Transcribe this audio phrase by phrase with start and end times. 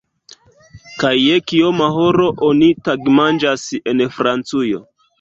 [1.03, 4.87] Kaj je kioma horo oni tagmanĝas en Francujo?